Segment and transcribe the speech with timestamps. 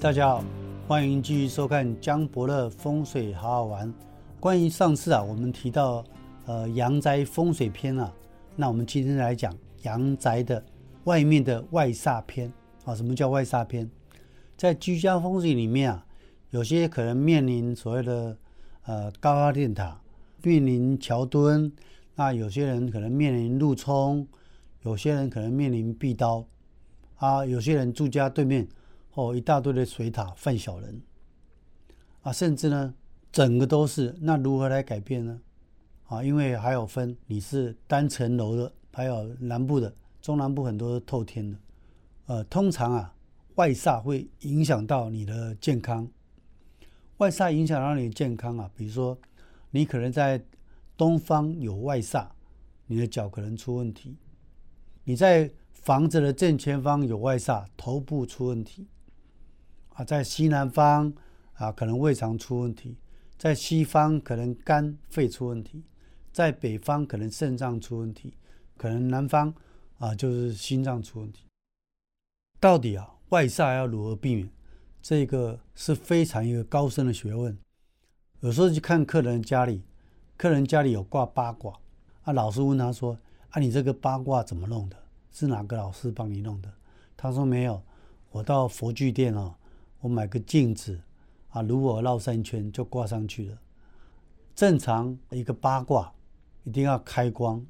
[0.00, 0.44] 大家好，
[0.86, 3.92] 欢迎继续收看江伯乐风水好好玩。
[4.38, 6.04] 关于上次啊，我们提到
[6.46, 8.14] 呃阳宅风水篇啊，
[8.54, 9.52] 那我们今天来讲
[9.82, 10.64] 阳宅的
[11.02, 12.52] 外面的外煞篇
[12.84, 12.94] 啊。
[12.94, 13.90] 什么叫外煞篇？
[14.56, 16.06] 在居家风水里面啊，
[16.50, 18.36] 有些可能面临所谓的
[18.84, 20.00] 呃高压电塔，
[20.44, 21.72] 面临桥墩，
[22.14, 24.24] 那有些人可能面临路冲，
[24.82, 26.46] 有些人可能面临壁刀
[27.16, 28.64] 啊，有些人住家对面。
[29.18, 31.02] 哦，一大堆的水塔犯小人
[32.22, 32.94] 啊，甚至呢，
[33.32, 34.14] 整个都是。
[34.20, 35.40] 那如何来改变呢？
[36.06, 41.58] 啊，因为还有分，你是单层楼的，还有南部的，中南部很多透天的。
[42.26, 43.12] 呃，通常啊，
[43.56, 46.08] 外煞会影响到你的健康。
[47.16, 49.18] 外煞影响到你的健康啊，比如说
[49.72, 50.40] 你可能在
[50.96, 52.28] 东方有外煞，
[52.86, 54.12] 你的脚可能出问题；
[55.02, 58.86] 你在房子的正前方有外煞，头部出问题。
[59.98, 61.12] 啊，在西南方
[61.54, 62.94] 啊，可能胃肠出问题；
[63.36, 65.82] 在西方可能肝肺出问题；
[66.32, 68.30] 在北方可能肾脏出问题；
[68.76, 69.52] 可能南方
[69.98, 71.44] 啊就是心脏出问题。
[72.60, 74.48] 到底啊，外煞要如何避免？
[75.02, 77.58] 这个是非常一个高深的学问。
[78.38, 79.82] 有时候去看客人家里，
[80.36, 81.76] 客人家里有挂八卦，
[82.22, 83.18] 啊，老师问他说
[83.50, 84.96] ：“啊，你这个八卦怎么弄的？
[85.32, 86.72] 是哪个老师帮你弄的？”
[87.16, 87.82] 他说：“没有，
[88.30, 89.56] 我到佛具店哦。”
[90.00, 91.00] 我买个镜子，
[91.50, 93.58] 啊，如果绕三圈就挂上去了。
[94.54, 96.12] 正常一个八卦
[96.64, 97.64] 一定要开光，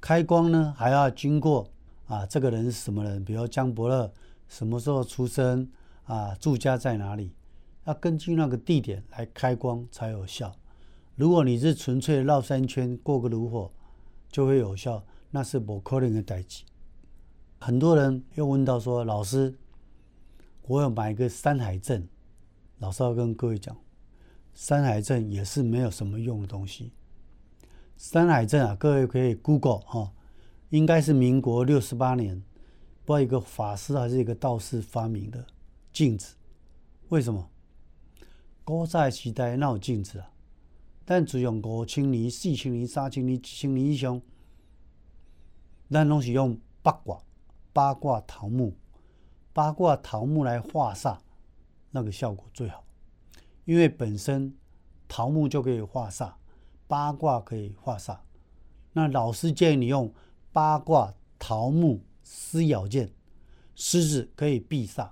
[0.00, 1.70] 开光呢还要经过
[2.06, 3.24] 啊，这个人是什么人？
[3.24, 4.10] 比如江伯乐
[4.48, 5.68] 什么时候出生
[6.04, 6.34] 啊？
[6.40, 7.32] 住家在哪里？
[7.84, 10.54] 要根据那个地点来开光才有效。
[11.16, 13.70] 如果你是纯粹绕三圈过个炉火
[14.30, 16.64] 就会有效，那是不可能的代际。
[17.58, 19.54] 很多人又问到说，老师。
[20.70, 22.08] 我要买一个山海镇，
[22.78, 23.76] 老师要跟各位讲，
[24.54, 26.92] 山海镇也是没有什么用的东西。
[27.96, 30.12] 山海镇啊，各位可以 Google 哈，
[30.68, 32.44] 应该是民国六十八年，
[33.04, 35.44] 不一个法师还是一个道士发明的
[35.92, 36.36] 镜子。
[37.08, 37.50] 为什么？
[38.62, 40.30] 古早时代哪有镜子啊？
[41.04, 44.22] 但只用五千年、四千年、三千年、七千年以上，
[45.90, 47.20] 咱拢是用八卦、
[47.72, 48.76] 八卦桃木。
[49.52, 51.18] 八卦桃木来化煞，
[51.90, 52.84] 那个效果最好，
[53.64, 54.54] 因为本身
[55.08, 56.34] 桃木就可以化煞，
[56.86, 58.18] 八卦可以化煞。
[58.92, 60.12] 那老师建议你用
[60.52, 63.12] 八卦桃木撕咬剑，
[63.74, 65.10] 狮子可以避煞，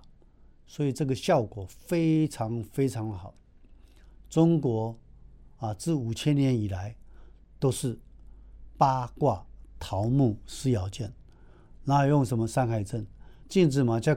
[0.67, 3.35] 所以这个效果非常非常好。
[4.29, 4.97] 中国
[5.59, 6.97] 啊，自五千年以来
[7.59, 7.99] 都是
[8.77, 9.47] 八卦
[9.81, 11.13] 桃木撕咬剑，
[11.85, 13.07] 那用什么山海镇
[13.49, 14.17] 镜子嘛，叫。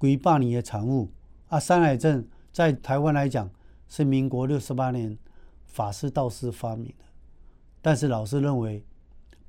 [0.00, 1.10] 几百年的产物
[1.48, 1.58] 啊！
[1.58, 3.50] 山海镇在台湾来讲
[3.88, 5.18] 是民国六十八年
[5.66, 7.04] 法师道士发明的，
[7.82, 8.84] 但是老师认为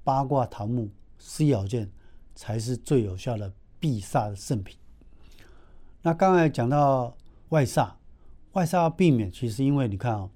[0.03, 0.89] 八卦桃木
[1.19, 1.91] 撕咬剑
[2.33, 4.75] 才是最有效的避煞的圣品。
[6.01, 7.15] 那刚才讲到
[7.49, 7.91] 外煞，
[8.53, 10.27] 外煞要避免，其实因为你看啊，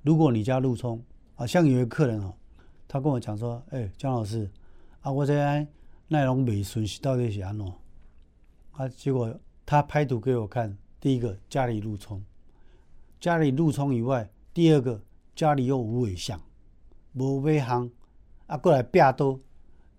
[0.00, 1.02] 如果你家路冲
[1.36, 2.32] 啊，像有一个客人哦，
[2.88, 4.50] 他跟我讲说：“哎，江老师
[5.02, 5.34] 啊，我这
[6.08, 7.70] 内容未顺是到底是安怎？”
[8.78, 9.38] 啊，结果。
[9.70, 12.24] 他拍图给我看，第一个家里路冲，
[13.20, 14.98] 家里路冲以外，第二个
[15.36, 16.40] 家里又无尾相，
[17.12, 17.92] 无尾行，
[18.46, 19.34] 啊过来壁刀，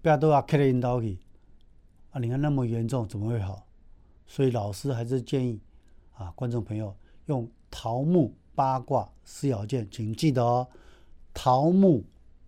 [0.02, 1.20] 壁刀啊刻了引刀去，
[2.10, 3.68] 啊你看那么严重，怎么会好？
[4.26, 5.62] 所以老师还是建议
[6.16, 6.98] 啊观众朋友
[7.28, 10.68] 用桃木八卦撕咬剑，请记得哦，
[11.32, 12.04] 桃木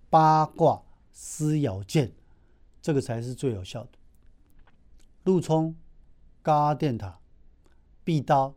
[0.10, 0.82] 八卦
[1.12, 2.12] 撕咬剑，
[2.82, 3.90] 这个才是最有效的。
[5.26, 5.76] 路冲。
[6.42, 7.20] 高压电塔、
[8.04, 8.54] 壁刀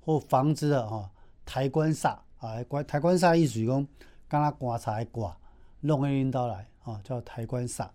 [0.00, 1.10] 或房子的哈
[1.44, 3.86] 抬棺煞啊，抬抬棺煞意思是讲，
[4.28, 5.36] 刚刚棺材挂
[5.80, 7.88] 弄一拎刀来啊，叫抬棺煞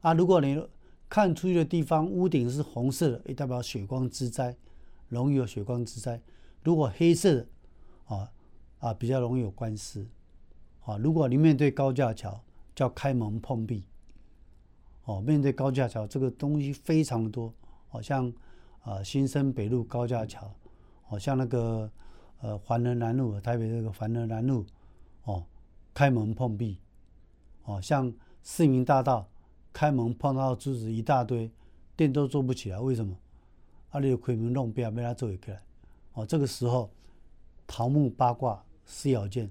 [0.00, 0.12] 啊。
[0.14, 0.62] 如果你
[1.08, 4.56] 看出去的地方屋顶是红色的，也代表血光之灾，
[5.08, 6.20] 容易有血光之灾。
[6.62, 7.46] 如果黑色的
[8.06, 8.30] 啊
[8.78, 10.06] 啊，比较容易有官司
[10.84, 10.96] 啊。
[10.96, 12.40] 如果你面对高架桥，
[12.74, 13.84] 叫开门碰壁
[15.04, 15.20] 哦。
[15.20, 17.52] 面对高架桥，这个东西非常的多。
[17.96, 18.30] 好像
[18.82, 20.54] 啊，新生北路高架桥，
[21.04, 21.90] 好像那个
[22.42, 24.66] 呃环仁南路，台北这个环仁南路，
[25.24, 25.42] 哦，
[25.94, 26.78] 开门碰壁，
[27.64, 28.12] 哦，像
[28.42, 29.26] 市民大道
[29.72, 31.50] 开门碰到柱子一大堆，
[31.96, 33.16] 电都做不起来，为什么？
[33.88, 35.62] 啊，你开门弄壁，没他做起来，
[36.12, 36.90] 哦，这个时候
[37.66, 39.50] 桃木八卦四爻剑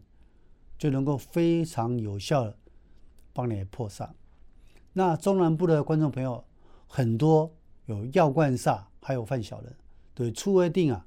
[0.77, 2.55] 就能够非常有效的
[3.33, 4.07] 帮你破煞。
[4.93, 6.45] 那中南部的观众朋友
[6.87, 7.51] 很多。
[7.85, 9.75] 有药罐煞，还有犯小人，
[10.13, 11.05] 对，初二定啊，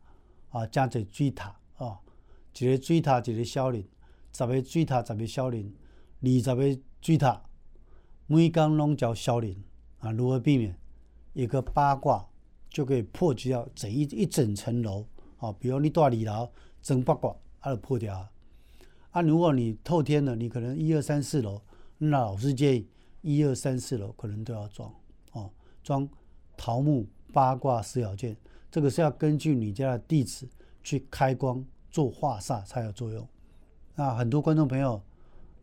[0.50, 1.98] 啊，加一水塔啊，
[2.56, 3.84] 一个水塔一个小人，
[4.32, 5.74] 十个水塔十个小人，
[6.20, 7.42] 二十个水塔，
[8.26, 9.56] 每工拢叫小人
[9.98, 10.78] 啊，如何避免
[11.32, 12.28] 一个八卦
[12.68, 15.06] 就可以破解掉整一一整层楼
[15.38, 15.52] 啊？
[15.52, 18.30] 比如你住二楼，整八卦它就破掉啊。
[19.10, 21.62] 啊，如果你透天的，你可能一二三四楼，
[21.96, 22.88] 那老师建议
[23.22, 24.94] 一二三四楼可能都要装
[25.32, 25.50] 哦，
[25.82, 26.08] 装
[26.58, 28.36] 桃木八卦四爻剑。
[28.70, 30.46] 这个是要根据你家的地址
[30.82, 33.26] 去开光做化煞才有作用。
[33.94, 35.00] 那很多观众朋友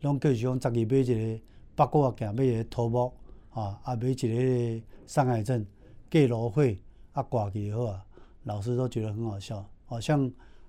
[0.00, 1.42] 拢叫喜欢自己买一个
[1.76, 3.12] 八卦镜，买一个桃木
[3.50, 5.64] 啊，啊买一个上海镇
[6.10, 6.82] 盖楼会
[7.12, 8.04] 啊挂起好啊，
[8.42, 9.64] 老师都觉得很好笑。
[9.86, 10.28] 好像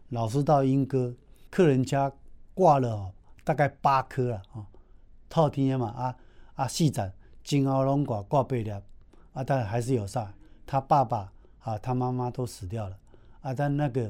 [0.09, 1.13] 老师到英哥
[1.49, 2.11] 客人家
[2.53, 3.11] 挂了
[3.43, 4.67] 大概八颗了啊，
[5.27, 6.15] 套天嘛啊
[6.53, 7.11] 啊四盏
[7.43, 8.71] 前后拢挂挂八粒
[9.37, 10.27] 啊，但还是有煞。
[10.65, 11.31] 他爸爸。
[11.67, 12.97] 啊，他妈妈都死掉了
[13.41, 13.53] 啊！
[13.53, 14.09] 但那个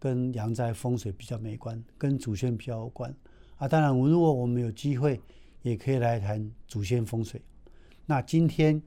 [0.00, 3.14] 跟阳宅风水比较没关，跟祖先比较有关
[3.56, 3.68] 啊。
[3.68, 5.20] 当然，我如果我们有机会，
[5.62, 7.40] 也可以来谈祖先风水。
[8.06, 8.82] 那今天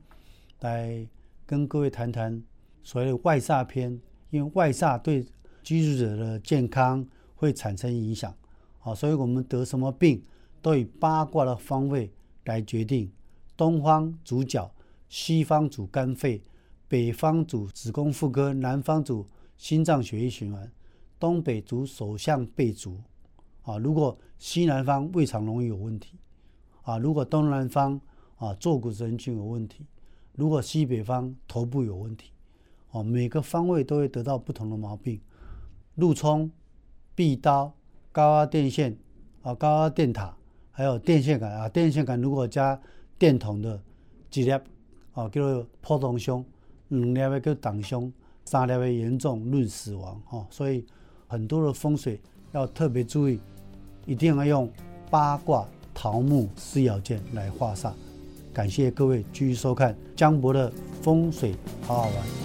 [0.59, 1.07] 来
[1.45, 2.43] 跟各位谈谈
[2.83, 3.97] 所谓的外煞篇，
[4.29, 5.25] 因为外煞对
[5.63, 8.35] 居住者的健康会产生影响
[8.81, 10.21] 啊，所以我们得什么病
[10.61, 12.11] 都以八卦的方位
[12.43, 13.09] 来决定。
[13.55, 14.69] 东方主脚，
[15.11, 16.41] 西方主肝肺。
[16.87, 19.25] 北方主子宫妇科，南方主
[19.57, 20.69] 心脏血液循环，
[21.17, 22.97] 东北主手相背足，
[23.63, 26.17] 啊，如果西南方胃肠容易有问题，
[26.81, 27.99] 啊，如果东南方
[28.35, 29.85] 啊坐骨神经有问题，
[30.33, 32.31] 如果西北方头部有问题，
[32.89, 35.21] 哦，每个方位都会得到不同的毛病。
[35.95, 36.51] 路冲、
[37.15, 37.73] 壁刀、
[38.11, 38.97] 高压电线
[39.43, 40.35] 啊，高压电塔，
[40.71, 42.81] 还有电线杆啊，电线杆如果加
[43.17, 43.81] 电筒的
[44.29, 44.51] 几粒
[45.13, 46.43] 哦，叫做破洞胸。
[46.89, 48.11] 两粒的叫挡凶，
[48.43, 50.85] 三粒的严重论死亡哦，所以
[51.27, 52.19] 很多的风水
[52.51, 53.39] 要特别注意，
[54.05, 54.69] 一定要用
[55.09, 57.93] 八卦桃木四爻剑来画煞。
[58.53, 60.69] 感谢各位继续收看江博的
[61.01, 62.40] 风水好好玩。